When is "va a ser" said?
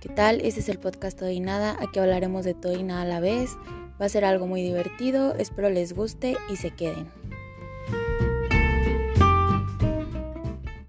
4.00-4.24